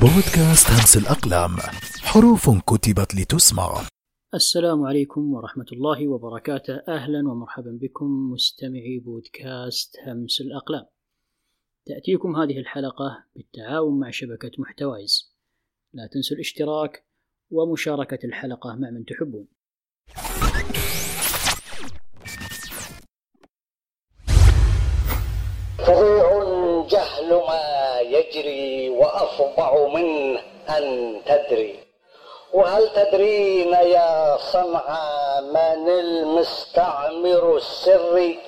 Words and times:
بودكاست 0.00 0.70
همس 0.70 0.96
الأقلام. 0.96 1.50
حروف 2.02 2.50
كتبت 2.50 3.14
لتسمع. 3.14 3.82
السلام 4.34 4.82
عليكم 4.82 5.34
ورحمة 5.34 5.66
الله 5.72 6.08
وبركاته. 6.08 6.82
أهلا 6.88 7.28
ومرحبا 7.28 7.78
بكم 7.82 8.30
مستمعي 8.32 9.02
بودكاست 9.04 9.96
همس 10.06 10.40
الأقلام. 10.40 10.86
تأتيكم 11.86 12.36
هذه 12.36 12.58
الحلقة 12.58 13.24
بالتعاون 13.36 14.00
مع 14.00 14.10
شبكة 14.10 14.50
محتوايز. 14.58 15.36
لا 15.92 16.08
تنسوا 16.12 16.36
الاشتراك 16.36 17.06
ومشاركة 17.50 18.26
الحلقة 18.26 18.74
مع 18.74 18.90
من 18.90 19.04
تحبون. 19.04 19.46
جهل 27.28 27.42
ما 27.48 28.00
يجري 28.00 28.88
وأفظع 28.88 29.86
منه 29.86 30.40
أن 30.68 31.20
تدري. 31.26 31.78
وهل 32.52 32.88
تدرين 32.88 33.72
يا 33.72 34.36
صنعى 34.36 35.40
من 35.40 35.88
المستعمر 35.88 37.56
السري 37.56 38.38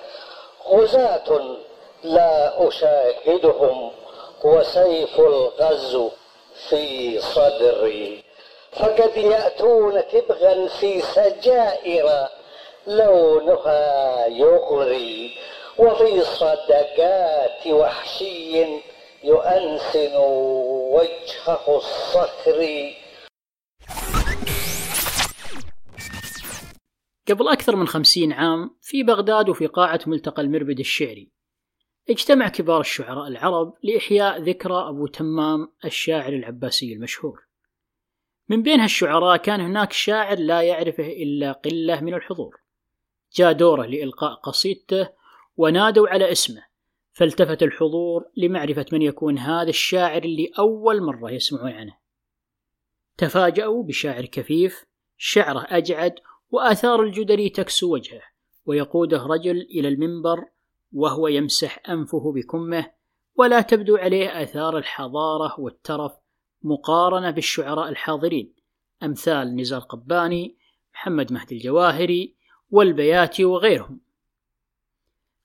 غزاة 0.68 1.56
لا 2.02 2.68
أشاهدهم 2.68 3.90
وسيف 4.44 5.20
الغزو 5.20 6.10
في 6.68 7.20
صدري. 7.20 8.24
فقد 8.72 9.16
يأتون 9.16 10.08
تبغا 10.08 10.68
في 10.80 11.00
سجائر 11.00 12.28
لونها 12.86 14.26
يغري. 14.26 15.36
وفي 15.80 16.20
صدقات 16.20 17.66
وحشي 17.66 18.80
يؤنسن 19.24 20.16
وجهه 20.96 21.76
الصخري 21.76 22.96
قبل 27.28 27.48
أكثر 27.48 27.76
من 27.76 27.86
خمسين 27.86 28.32
عام 28.32 28.76
في 28.82 29.02
بغداد 29.02 29.48
وفي 29.48 29.66
قاعة 29.66 30.00
ملتقى 30.06 30.42
المربد 30.42 30.78
الشعري 30.78 31.32
اجتمع 32.10 32.48
كبار 32.48 32.80
الشعراء 32.80 33.28
العرب 33.28 33.74
لإحياء 33.82 34.40
ذكرى 34.40 34.88
أبو 34.88 35.06
تمام 35.06 35.72
الشاعر 35.84 36.32
العباسي 36.32 36.92
المشهور. 36.92 37.46
من 38.48 38.62
بين 38.62 38.80
هالشعراء 38.80 39.36
كان 39.36 39.60
هناك 39.60 39.92
شاعر 39.92 40.38
لا 40.38 40.62
يعرفه 40.62 41.06
إلا 41.06 41.52
قلة 41.52 42.00
من 42.00 42.14
الحضور 42.14 42.56
جاء 43.34 43.52
دوره 43.52 43.86
لإلقاء 43.86 44.34
قصيدته 44.34 45.19
ونادوا 45.60 46.08
على 46.08 46.32
اسمه. 46.32 46.62
فالتفت 47.12 47.62
الحضور 47.62 48.24
لمعرفة 48.36 48.86
من 48.92 49.02
يكون 49.02 49.38
هذا 49.38 49.68
الشاعر 49.68 50.24
اللي 50.24 50.50
أول 50.58 51.02
مرة 51.02 51.30
يسمعون 51.30 51.72
عنه. 51.72 51.96
تفاجأوا 53.16 53.84
بشاعر 53.84 54.24
كفيف 54.24 54.84
شعره 55.16 55.66
أجعد 55.68 56.14
وآثار 56.50 57.02
الجدري 57.02 57.48
تكسو 57.48 57.94
وجهه 57.94 58.22
ويقوده 58.66 59.26
رجل 59.26 59.56
إلى 59.60 59.88
المنبر 59.88 60.44
وهو 60.92 61.28
يمسح 61.28 61.90
أنفه 61.90 62.32
بكمه 62.32 62.90
ولا 63.34 63.60
تبدو 63.60 63.96
عليه 63.96 64.42
آثار 64.42 64.78
الحضارة 64.78 65.60
والترف 65.60 66.12
مقارنة 66.62 67.30
بالشعراء 67.30 67.88
الحاضرين. 67.88 68.54
أمثال 69.02 69.56
نزار 69.56 69.80
قباني 69.80 70.56
محمد 70.94 71.32
مهدي 71.32 71.54
الجواهري 71.54 72.36
والبياتي 72.70 73.44
وغيرهم. 73.44 74.09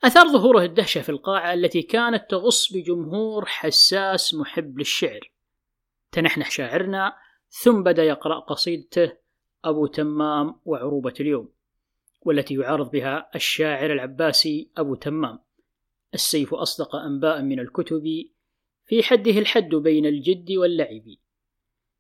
أثار 0.03 0.27
ظهوره 0.27 0.63
الدهشة 0.63 1.01
في 1.01 1.09
القاعة 1.09 1.53
التي 1.53 1.81
كانت 1.81 2.29
تغص 2.29 2.73
بجمهور 2.73 3.45
حساس 3.45 4.33
محب 4.33 4.79
للشعر. 4.79 5.31
تنحنح 6.11 6.51
شاعرنا 6.51 7.13
ثم 7.49 7.83
بدأ 7.83 8.03
يقرأ 8.03 8.39
قصيدته 8.39 9.17
أبو 9.66 9.88
تمام 9.88 10.59
وعروبة 10.66 11.13
اليوم 11.19 11.49
والتي 12.21 12.53
يعارض 12.53 12.91
بها 12.91 13.29
الشاعر 13.35 13.94
العباسي 13.94 14.72
أبو 14.78 14.95
تمام. 14.95 15.39
السيف 16.13 16.53
أصدق 16.53 16.95
أنباء 16.95 17.41
من 17.41 17.59
الكتب 17.59 18.03
في 18.85 19.03
حده 19.03 19.31
الحد 19.31 19.69
بين 19.75 20.06
الجد 20.06 20.51
واللعب. 20.51 21.03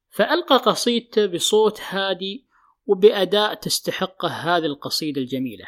فألقى 0.09 0.57
قصيدته 0.57 1.25
بصوت 1.25 1.81
هادي 1.81 2.45
وبأداء 2.85 3.53
تستحقه 3.53 4.27
هذه 4.27 4.65
القصيدة 4.65 5.21
الجميلة. 5.21 5.65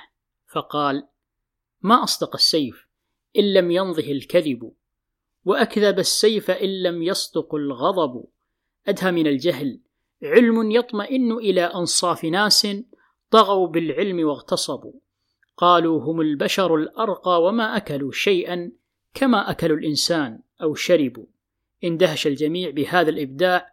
فقال 0.48 1.08
ما 1.82 2.04
أصدق 2.04 2.36
السيف 2.36 2.88
إن 3.40 3.54
لم 3.54 3.72
ينضه 3.72 4.12
الكذب 4.12 4.72
وأكذب 5.46 6.00
السيف 6.00 6.52
إن 6.52 6.84
لم 6.84 7.04
يصدق 7.04 7.56
الغضب. 7.56 8.26
أدهى 8.88 9.12
من 9.12 9.28
الجهل 9.28 9.80
علم 10.24 10.72
يطمئن 10.72 11.32
إلى 11.32 11.62
أنصاف 11.62 12.24
ناس 12.24 12.68
طغوا 13.32 13.68
بالعلم 13.68 14.28
واغتصبوا. 14.28 14.94
قالوا 15.58 16.02
هم 16.02 16.22
البشر 16.22 16.76
الأرقى 16.76 17.44
وما 17.44 17.78
أكلوا 17.78 18.12
شيئا 18.12 18.72
كما 19.14 19.52
أكلوا 19.52 19.78
الإنسان 19.78 20.40
أو 20.62 20.76
شربوا. 20.76 21.26
اندهش 21.84 22.28
الجميع 22.28 22.70
بهذا 22.70 23.10
الإبداع 23.10 23.68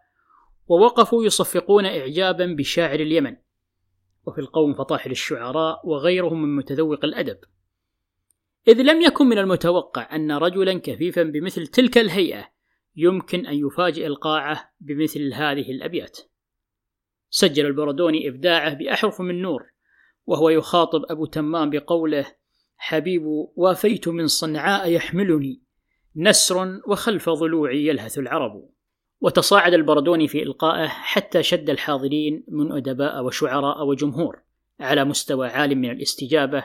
ووقفوا 0.67 1.25
يصفقون 1.25 1.85
إعجابا 1.85 2.45
بشاعر 2.45 2.99
اليمن. 2.99 3.35
وفي 4.25 4.41
القوم 4.41 4.73
فطاحل 4.73 5.11
الشعراء 5.11 5.87
وغيرهم 5.87 6.41
من 6.41 6.55
متذوق 6.55 7.05
الأدب. 7.05 7.37
إذ 8.67 8.81
لم 8.81 9.01
يكن 9.01 9.25
من 9.25 9.37
المتوقع 9.37 10.15
أن 10.15 10.31
رجلا 10.31 10.79
كفيفا 10.79 11.23
بمثل 11.23 11.67
تلك 11.67 11.97
الهيئة 11.97 12.49
يمكن 12.95 13.45
أن 13.45 13.55
يفاجئ 13.67 14.07
القاعة 14.07 14.73
بمثل 14.79 15.33
هذه 15.33 15.71
الأبيات. 15.71 16.19
سجل 17.29 17.65
البردوني 17.65 18.27
إبداعه 18.27 18.73
بأحرف 18.73 19.21
من 19.21 19.41
نور 19.41 19.63
وهو 20.25 20.49
يخاطب 20.49 21.05
أبو 21.09 21.25
تمام 21.25 21.69
بقوله 21.69 22.25
حبيب 22.77 23.23
وافيت 23.55 24.07
من 24.07 24.27
صنعاء 24.27 24.91
يحملني 24.91 25.61
نسر 26.15 26.81
وخلف 26.87 27.29
ضلوعي 27.29 27.87
يلهث 27.87 28.17
العرب. 28.17 28.69
وتصاعد 29.21 29.73
البردوني 29.73 30.27
في 30.27 30.43
إلقائه 30.43 30.87
حتى 30.87 31.43
شد 31.43 31.69
الحاضرين 31.69 32.43
من 32.47 32.71
أدباء 32.71 33.25
وشعراء 33.25 33.85
وجمهور 33.85 34.41
على 34.79 35.05
مستوى 35.05 35.47
عال 35.47 35.75
من 35.75 35.91
الاستجابة 35.91 36.63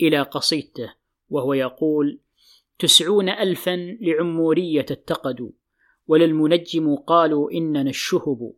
إلى 0.00 0.22
قصيدته 0.22 0.94
وهو 1.28 1.54
يقول 1.54 2.20
تسعون 2.78 3.28
ألفا 3.28 3.96
لعمورية 4.00 4.86
اتقدوا 4.90 5.50
وللمنجم 6.06 6.94
قالوا 6.94 7.50
إننا 7.52 7.90
الشهب. 7.90 8.52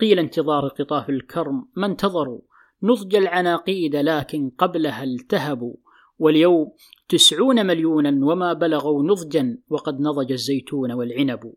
قيل 0.00 0.18
انتظار 0.18 0.68
قطاف 0.68 1.10
الكرم 1.10 1.68
ما 1.76 1.86
انتظروا؟ 1.86 2.40
نضج 2.82 3.14
العناقيد 3.16 3.96
لكن 3.96 4.50
قبلها 4.58 5.04
التهبوا. 5.04 5.76
واليوم 6.18 6.72
تسعون 7.08 7.66
مليونا 7.66 8.26
وما 8.26 8.52
بلغوا 8.52 9.02
نضجا 9.02 9.58
وقد 9.68 10.00
نضج 10.00 10.32
الزيتون 10.32 10.92
والعنب. 10.92 11.54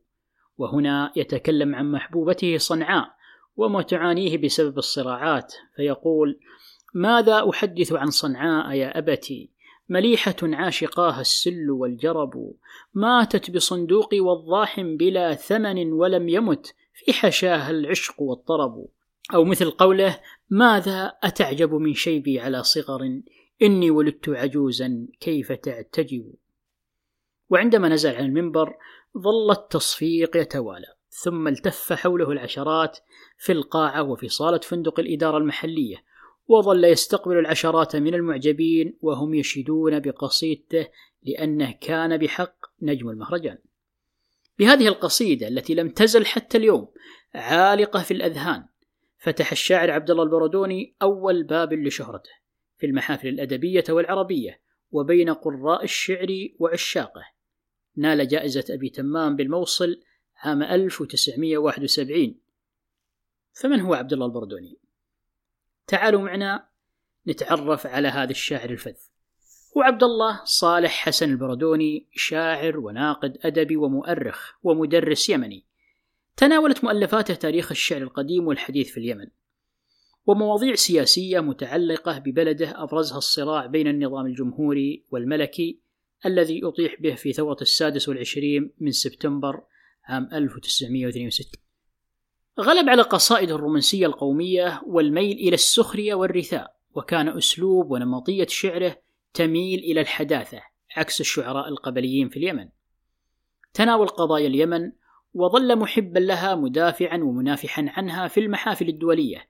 وهنا 0.58 1.12
يتكلم 1.16 1.76
عن 1.76 1.92
محبوبته 1.92 2.58
صنعاء 2.58 3.18
وما 3.56 3.82
تعانيه 3.82 4.38
بسبب 4.38 4.78
الصراعات 4.78 5.54
فيقول 5.76 6.40
ماذا 6.94 7.50
أحدث 7.50 7.94
عن 7.94 8.10
صنعاء 8.10 8.76
يا 8.76 8.98
أبتي؟ 9.00 9.52
مليحة 9.90 10.36
عاشقاها 10.44 11.22
السل 11.22 11.72
والجرب. 11.72 12.54
ماتت 12.94 13.52
بصندوق 13.52 14.10
وضاح 14.14 14.82
بلا 14.82 15.34
ثمن 15.34 15.92
ولم 15.92 16.30
يمت 16.30 16.76
في 16.94 17.14
حشاها 17.14 17.70
العشق 17.70 18.22
والطرب. 18.22 18.88
أو 19.34 19.46
مثل 19.46 19.72
قوله 19.72 20.20
ماذا 20.50 21.14
أتعجب 21.24 21.74
من 21.74 21.94
شيبي 21.94 22.40
على 22.40 22.64
صغر؟ 22.64 23.22
إني 23.62 23.92
ولدت 23.92 24.30
عجوزا 24.30 25.08
كيف 25.20 25.52
تعتجب؟ 25.52 26.34
وعندما 27.50 27.90
نزل 27.90 28.16
عن 28.16 28.26
المنبر 28.26 28.74
ظل 29.18 29.52
التصفيق 29.52 30.38
يتوالى. 30.38 30.98
ثم 31.10 31.48
التف 31.48 31.94
حوله 31.94 32.32
العشرات 32.32 32.98
في 33.38 33.52
القاعة 33.52 34.04
وفي 34.04 34.30
صالة 34.30 34.60
فندق 34.60 35.00
الإدارة 35.00 35.38
المحلية. 35.38 36.04
وظل 36.48 36.84
يستقبل 36.84 37.40
العشرات 37.40 37.96
من 37.96 38.14
المعجبين 38.14 38.98
وهم 39.02 39.34
يشيدون 39.34 40.00
بقصيدته 40.00 40.88
لأنه 41.24 41.72
كان 41.72 42.18
بحق 42.18 42.56
نجم 42.82 43.10
المهرجان. 43.10 43.58
بهذه 44.60 44.88
القصيدة 44.88 45.48
التي 45.48 45.76
لم 45.76 45.90
تزل 45.90 46.26
حتى 46.26 46.58
اليوم 46.58 46.88
عالقة 47.36 48.04
في 48.04 48.12
الأذهان 48.12 48.66
فتح 49.18 49.52
الشاعر 49.52 49.92
عبد 49.92 50.12
الله 50.12 50.24
البردوني 50.24 50.96
أول 51.02 51.44
باب 51.44 51.74
لشهرته 51.74 52.32
في 52.78 52.86
المحافل 52.86 53.28
الأدبية 53.28 53.84
والعربية 53.90 54.62
وبين 54.92 55.30
قراء 55.30 55.84
الشعر 55.84 56.28
وعشاقه. 56.60 57.24
نال 57.96 58.28
جائزة 58.28 58.66
أبي 58.70 58.90
تمام 58.90 59.36
بالموصل 59.36 60.02
عام 60.38 60.64
1971 60.64 62.36
فمن 63.54 63.82
هو 63.82 63.94
عبد 63.94 64.14
الله 64.14 64.26
البردوني؟ 64.26 64.87
تعالوا 65.88 66.22
معنا 66.22 66.68
نتعرف 67.28 67.88
على 67.88 68.08
هذا 68.08 68.32
الشاعر 68.32 68.70
الفذ. 68.70 68.96
هو 69.78 69.82
عبد 69.82 70.04
الله 70.04 70.42
صالح 70.44 70.92
حسن 70.92 71.32
البردوني 71.32 72.08
شاعر 72.16 72.78
وناقد 72.78 73.38
أدبي 73.42 73.76
ومؤرخ 73.78 74.54
ومدرس 74.64 75.30
يمني. 75.30 75.66
تناولت 76.38 76.84
مؤلفاته 76.84 77.34
تاريخ 77.34 77.72
الشعر 77.72 78.02
القديم 78.02 78.48
والحديث 78.48 78.92
في 78.92 79.00
اليمن. 79.00 79.28
ومواضيع 80.26 80.76
سياسية 80.76 81.40
متعلقة 81.40 82.20
ببلده 82.20 82.84
أبرزها 82.84 83.18
الصراع 83.18 83.66
بين 83.66 83.88
النظام 83.88 84.26
الجمهوري 84.26 85.06
والملكي 85.12 85.80
الذي 86.26 86.62
أطيح 86.64 87.02
به 87.02 87.16
في 87.16 87.34
ثورة 87.34 87.58
السادس 87.62 88.10
والعشرين 88.10 88.74
من 88.80 88.92
سبتمبر 88.92 89.64
عام 90.04 90.30
1962 90.34 91.67
غلب 92.60 92.90
على 92.90 93.02
قصائد 93.02 93.52
الرومانسية 93.52 94.06
القومية 94.06 94.82
والميل 94.86 95.38
إلى 95.38 95.54
السخرية 95.54 96.14
والرثاء 96.14 96.76
وكان 96.96 97.38
أسلوب 97.38 97.92
ونمطية 97.92 98.48
شعره 98.50 98.98
تميل 99.34 99.80
إلى 99.80 100.02
الحداثة 100.02 100.62
عكس 100.96 101.22
الشعراء 101.22 101.68
القبليين 101.68 102.30
في 102.30 102.38
اليمن. 102.38 102.70
تناول 103.74 104.08
قضايا 104.08 104.48
اليمن 104.48 104.92
وظل 105.34 105.76
محبا 105.76 106.20
لها 106.20 106.56
مدافعا 106.56 107.18
ومنافحا 107.18 107.86
عنها 107.90 108.28
في 108.28 108.40
المحافل 108.40 108.90
الدولية 108.90 109.50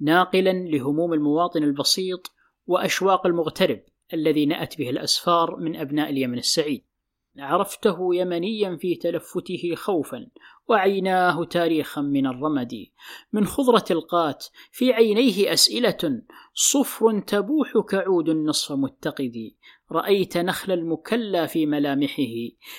ناقلا 0.00 0.52
لهموم 0.52 1.12
المواطن 1.12 1.62
البسيط 1.62 2.32
وأشواق 2.66 3.26
المغترب 3.26 3.82
الذي 4.14 4.46
نأت 4.46 4.78
به 4.78 4.90
الأسفار 4.90 5.56
من 5.56 5.76
أبناء 5.76 6.10
اليمن 6.10 6.38
السعيد. 6.38 6.84
عرفته 7.38 8.14
يمنيا 8.14 8.76
في 8.76 8.94
تلفته 8.94 9.72
خوفا 9.74 10.26
وعيناه 10.68 11.44
تاريخا 11.44 12.00
من 12.00 12.26
الرمد. 12.26 12.86
من 13.32 13.44
خضرة 13.44 13.84
القات 13.90 14.46
في 14.72 14.92
عينيه 14.92 15.52
أسئلة 15.52 16.22
صفر 16.54 17.20
تبوح 17.20 17.72
كعود 17.88 18.28
النصف 18.28 18.72
متقد. 18.72 19.52
رأيت 19.92 20.36
نخل 20.36 20.72
المكلى 20.72 21.48
في 21.48 21.66
ملامحه 21.66 22.32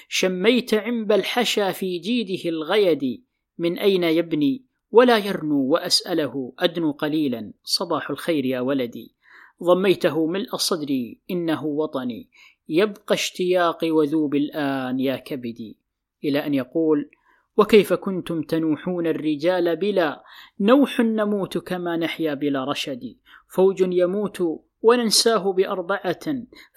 شميت 0.09 0.73
عنب 0.73 1.11
الحشا 1.11 1.71
في 1.71 1.99
جيده 1.99 2.49
الغيد. 2.49 3.23
من 3.57 3.77
أين 3.77 4.03
يبني 4.03 4.65
ولا 4.91 5.17
يرنو 5.17 5.67
وأسأله 5.67 6.53
أدنو 6.59 6.91
قليلا. 6.91 7.53
صباح 7.63 8.09
الخير 8.09 8.45
يا 8.45 8.59
ولدي. 8.59 9.15
ضميته 9.63 10.27
ملء 10.27 10.55
صدري 10.55 11.21
إنه 11.31 11.65
وطني. 11.65 12.29
يبقى 12.69 13.15
اشتياقي 13.15 13.91
وذوب 13.91 14.35
الآن 14.35 14.99
يا 14.99 15.15
كبدي. 15.15 15.77
إلى 16.23 16.45
أن 16.45 16.53
يقول 16.53 17.09
وكيف 17.57 17.93
كنتم 17.93 18.41
تنوحون 18.41 19.07
الرجال 19.07 19.75
بلا؟ 19.75 20.23
نوح 20.59 20.99
نموت 20.99 21.57
كما 21.57 21.97
نحيا 21.97 22.33
بلا 22.33 22.65
رشد. 22.65 23.17
فوج 23.47 23.81
يموت 23.81 24.43
وننساه 24.81 25.51
بأربعة 25.53 26.25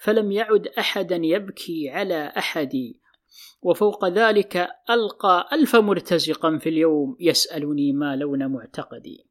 فلم 0.03 0.31
يعد 0.31 0.67
أحدا 0.67 1.15
يبكي 1.15 1.89
على 1.89 2.33
أحد. 2.37 2.93
وفوق 3.61 4.07
ذلك 4.07 4.67
ألقى 4.89 5.49
ألف 5.53 5.75
مرتزقا 5.75 6.57
في 6.57 6.69
اليوم 6.69 7.17
يسألني 7.19 7.93
ما 7.93 8.15
لون 8.15 8.47
معتقدي. 8.47 9.27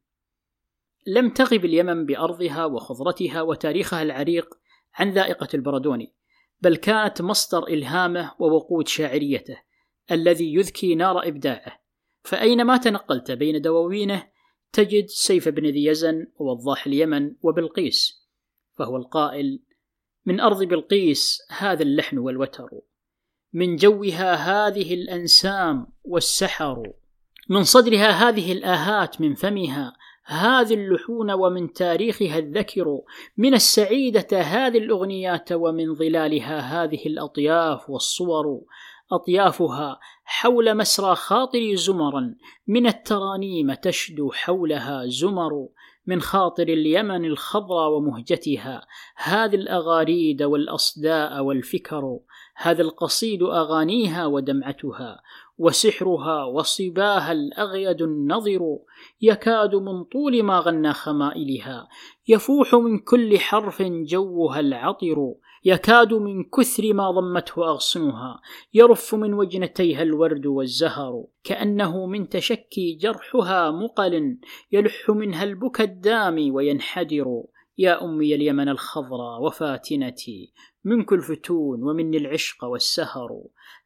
لم 1.07 1.29
تغب 1.29 1.65
اليمن 1.65 2.05
بأرضها 2.05 2.65
وخضرتها 2.65 3.41
وتاريخها 3.41 4.01
العريق 4.01 4.57
عن 4.93 5.11
ذائقة 5.11 5.47
البردوني 5.53 6.13
بل 6.61 6.75
كانت 6.75 7.21
مصدر 7.21 7.67
إلهامه 7.67 8.31
ووقود 8.39 8.87
شاعريته 8.87 9.57
الذي 10.11 10.53
يذكي 10.53 10.95
نار 10.95 11.27
إبداعه. 11.27 11.81
فأينما 12.23 12.77
تنقلت 12.77 13.31
بين 13.31 13.61
دواوينه 13.61 14.31
تجد 14.73 15.05
سيف 15.05 15.49
بن 15.49 15.65
ذي 15.65 15.85
يزن 15.85 16.27
ووضاح 16.35 16.87
اليمن 16.87 17.35
وبلقيس 17.41 18.27
فهو 18.77 18.97
القائل 18.97 19.63
من 20.25 20.39
أرض 20.39 20.63
بلقيس 20.63 21.39
هذا 21.49 21.83
اللحن 21.83 22.17
والوتر 22.17 22.69
من 23.53 23.75
جوها 23.75 24.33
هذه 24.35 24.93
الأنسام 24.93 25.87
والسحر 26.03 26.93
من 27.49 27.63
صدرها 27.63 28.29
هذه 28.29 28.51
الآهات 28.51 29.21
من 29.21 29.33
فمها 29.33 29.93
هذه 30.31 30.73
اللحون 30.73 31.31
ومن 31.31 31.73
تاريخها 31.73 32.37
الذكر 32.37 32.99
من 33.37 33.53
السعيدة 33.53 34.41
هذه 34.41 34.77
الأغنيات 34.77 35.51
ومن 35.51 35.95
ظلالها 35.95 36.59
هذه 36.59 37.05
الأطياف 37.05 37.89
والصور. 37.89 38.61
أطيافها 39.11 39.99
حول 40.23 40.77
مسرى 40.77 41.15
خاطري 41.15 41.75
زمرا 41.75 42.35
من 42.67 42.87
الترانيم 42.87 43.73
تشدو 43.73 44.31
حولها 44.31 45.05
زمر. 45.05 45.67
من 46.05 46.21
خاطر 46.21 46.63
اليمن 46.63 47.25
الخضراء 47.25 47.91
ومهجتها. 47.91 48.87
هذه 49.15 49.55
الأغاريد 49.55 50.43
والأصداء 50.43 51.43
والفكر 51.43 52.19
هذا 52.55 52.81
القصيد 52.81 53.43
أغانيها 53.43 54.25
ودمعتها 54.25 55.21
وسحرها 55.57 56.43
وصباها 56.43 57.31
الأغيد 57.31 58.01
النظر 58.01 58.59
يكاد 59.21 59.75
من 59.75 60.03
طول 60.03 60.43
ما 60.43 60.59
غنى 60.59 60.93
خمائلها. 60.93 61.87
يفوح 62.27 62.75
من 62.75 62.99
كل 62.99 63.39
حرف 63.39 63.81
جوها 63.81 64.59
العطر. 64.59 65.33
يكاد 65.63 66.13
من 66.13 66.43
كثر 66.43 66.93
ما 66.93 67.11
ضمته 67.11 67.69
أغصنها 67.69 68.41
يرف 68.73 69.15
من 69.15 69.33
وجنتيها 69.33 70.01
الورد 70.01 70.45
والزهر 70.45 71.25
كأنه 71.43 72.05
من 72.05 72.29
تشكي 72.29 72.95
جرحها 72.95 73.71
مقل 73.71 74.37
يلح 74.71 75.09
منها 75.09 75.43
البكى 75.43 75.83
الدامي 75.83 76.51
وينحدر. 76.51 77.43
يا 77.77 78.03
أمي 78.03 78.35
اليمن 78.35 78.69
الخضراء 78.69 79.41
وفاتنتي 79.41 80.53
منك 80.83 81.13
الفتون 81.13 81.83
ومني 81.83 82.17
العشق 82.17 82.63
والسهر. 82.63 83.29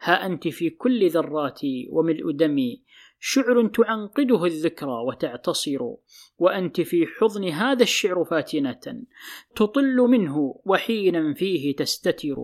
ها 0.01 0.25
أنت 0.25 0.47
في 0.47 0.69
كل 0.69 1.09
ذراتي 1.09 1.87
وملء 1.91 2.31
دمي 2.31 2.83
شعر 3.27 3.67
تعنقده 3.67 4.45
الذكرى 4.45 4.91
وتعتصر 5.07 5.79
وأنت 6.37 6.81
في 6.81 7.05
حضن 7.05 7.49
هذا 7.49 7.83
الشعر 7.83 8.23
فاتنة 8.23 9.03
تطل 9.55 9.95
منه 9.95 10.61
وحينا 10.65 11.33
فيه 11.33 11.75
تستتر 11.75 12.35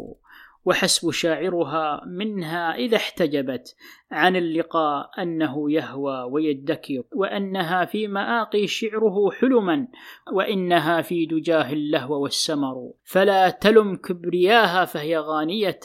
وحسب 0.65 1.11
شاعرها 1.11 2.01
منها 2.07 2.75
إذا 2.75 2.97
احتجبت 2.97 3.75
عن 4.11 4.35
اللقاء 4.35 5.09
أنه 5.19 5.71
يهوى 5.71 6.23
ويدكر 6.31 7.03
وأنها 7.15 7.85
في 7.85 8.07
مآقي 8.07 8.67
شعره 8.67 9.31
حلما 9.31 9.87
وإنها 10.33 11.01
في 11.01 11.25
دجاه 11.25 11.73
اللهو 11.73 12.23
والسمر. 12.23 12.91
فلا 13.03 13.49
تلم 13.49 13.95
كبرياها 13.95 14.85
فهي 14.85 15.17
غانية 15.17 15.79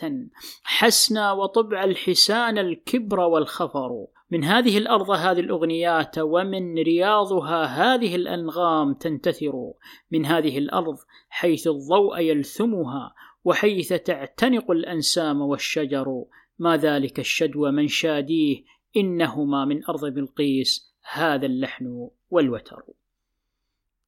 حسنا 0.65 1.33
وطبع 1.33 1.85
الحسان 1.85 2.59
الكبر 2.59 3.21
والخفر. 3.21 4.07
من 4.31 4.45
هذه 4.45 4.79
الأرض 4.79 5.11
هذه 5.11 5.41
الأغنيات 5.41 6.19
ومن 6.19 6.79
رياضها 6.79 7.65
هذه 7.65 8.17
الأنغام 8.17 8.95
تنتثر 8.95 9.73
من 10.11 10.27
هذه 10.27 10.59
الأرض 10.59 10.99
حيث 11.29 11.67
الضوء 11.67 12.21
يلثمها 12.21 13.15
وحيث 13.45 13.93
تعتنق 13.93 14.71
الأنسام 14.71 15.41
والشجر. 15.41 16.25
ما 16.59 16.77
ذلك 16.77 17.19
الشدو 17.19 17.71
من 17.71 17.89
شاديه؟ 17.89 18.65
إنهما 18.97 19.65
من 19.65 19.85
أرض 19.85 20.05
بلقيس 20.05 20.95
هذا 21.13 21.47
اللحن 21.47 22.09
والوتر. 22.31 22.83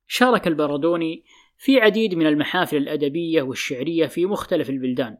شارك 0.06 0.46
البردوني 0.46 1.24
في 1.56 1.80
عديد 1.80 2.14
من 2.14 2.26
المحافل 2.26 2.76
الأدبية 2.76 3.42
والشعرية 3.42 4.06
في 4.06 4.26
مختلف 4.26 4.70
البلدان 4.70 5.18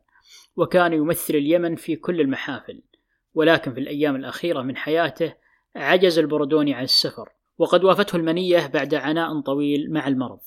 وكان 0.56 0.92
يمثل 0.92 1.34
اليمن 1.34 1.74
في 1.76 1.96
كل 1.96 2.20
المحافل. 2.20 2.82
ولكن 3.38 3.74
في 3.74 3.80
الأيام 3.80 4.16
الأخيرة 4.16 4.62
من 4.62 4.76
حياته 4.76 5.34
عجز 5.76 6.18
البردوني 6.18 6.74
عن 6.74 6.84
السفر 6.84 7.28
وقد 7.58 7.84
وافته 7.84 8.16
المنية 8.16 8.66
بعد 8.66 8.94
عناء 8.94 9.40
طويل 9.40 9.92
مع 9.92 10.08
المرض. 10.08 10.38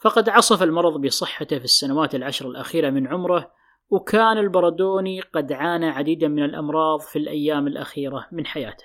فقد 0.00 0.28
عصف 0.28 0.62
المرض 0.62 1.00
بصحته 1.00 1.58
في 1.58 1.64
السنوات 1.64 2.14
العشر 2.14 2.48
الأخيرة 2.48 2.90
من 2.90 3.06
عمره 3.06 3.52
وكان 3.90 4.38
البردوني 4.38 5.20
قد 5.20 5.52
عانى 5.52 5.86
عديدا 5.86 6.28
من 6.28 6.44
الأمراض 6.44 7.00
في 7.00 7.18
الأيام 7.18 7.66
الأخيرة 7.66 8.28
من 8.32 8.46
حياته. 8.46 8.84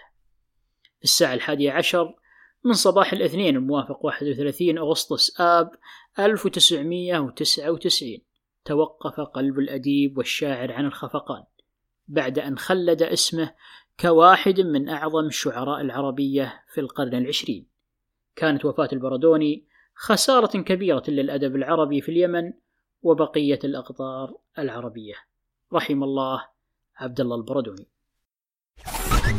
في 0.97 1.03
الساعة 1.03 1.33
الحادية 1.33 1.71
عشر 1.71 2.15
من 2.63 2.73
صباح 2.73 3.13
الاثنين 3.13 3.55
الموافق 3.55 4.05
31 4.05 4.77
أغسطس 4.77 5.41
آب 5.41 5.71
1999 6.19 8.17
توقف 8.65 9.19
قلب 9.19 9.59
الأديب 9.59 10.17
والشاعر 10.17 10.71
عن 10.71 10.85
الخفقان. 10.85 11.43
بعد 12.07 12.39
أن 12.39 12.57
خلد 12.57 13.01
اسمه 13.01 13.53
كواحد 13.99 14.59
من 14.61 14.89
أعظم 14.89 15.25
الشعراء 15.25 15.81
العربية 15.81 16.63
في 16.73 16.81
القرن 16.81 17.15
العشرين. 17.15 17.67
كانت 18.35 18.65
وفاة 18.65 18.89
البردوني 18.93 19.67
خسارة 19.95 20.61
كبيرة 20.61 21.03
للأدب 21.07 21.55
العربي 21.55 22.01
في 22.01 22.09
اليمن 22.09 22.53
وبقية 23.01 23.59
الأقطار 23.63 24.33
العربية. 24.59 25.13
رحم 25.73 26.03
الله 26.03 26.43
عبد 26.97 27.21
الله 27.21 27.35
البردوني. 27.35 27.87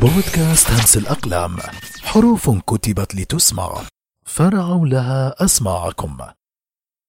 بودكاست 0.01 0.71
همس 0.71 0.97
الأقلام 0.97 1.57
حروف 2.03 2.49
كتبت 2.49 3.15
لتسمع 3.15 3.81
فرعوا 4.25 4.87
لها 4.87 5.35
أسماعكم. 5.45 6.17